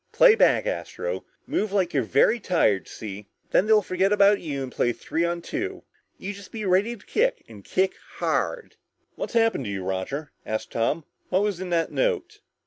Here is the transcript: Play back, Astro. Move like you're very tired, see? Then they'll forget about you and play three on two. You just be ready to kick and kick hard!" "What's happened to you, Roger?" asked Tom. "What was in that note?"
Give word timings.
Play 0.13 0.33
back, 0.33 0.65
Astro. 0.65 1.25
Move 1.45 1.71
like 1.71 1.93
you're 1.93 2.01
very 2.01 2.39
tired, 2.39 2.87
see? 2.87 3.27
Then 3.51 3.67
they'll 3.67 3.83
forget 3.83 4.11
about 4.11 4.41
you 4.41 4.63
and 4.63 4.71
play 4.71 4.93
three 4.93 5.23
on 5.23 5.43
two. 5.43 5.83
You 6.17 6.33
just 6.33 6.51
be 6.51 6.65
ready 6.65 6.95
to 6.95 7.05
kick 7.05 7.45
and 7.47 7.63
kick 7.63 7.97
hard!" 8.17 8.77
"What's 9.15 9.33
happened 9.33 9.65
to 9.65 9.71
you, 9.71 9.83
Roger?" 9.83 10.31
asked 10.43 10.71
Tom. 10.71 11.05
"What 11.29 11.43
was 11.43 11.61
in 11.61 11.69
that 11.69 11.91
note?" 11.91 12.39